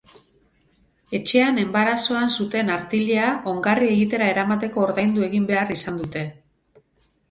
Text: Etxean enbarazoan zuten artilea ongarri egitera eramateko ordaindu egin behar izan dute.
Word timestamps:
Etxean 1.17 1.59
enbarazoan 1.65 2.33
zuten 2.39 2.73
artilea 2.77 3.29
ongarri 3.55 3.93
egitera 3.99 4.33
eramateko 4.37 4.87
ordaindu 4.89 5.31
egin 5.33 5.51
behar 5.55 5.81
izan 5.81 6.05
dute. 6.05 6.31